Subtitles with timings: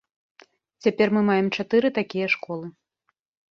[0.85, 2.67] Цяпер мы маем чатыры такія школы.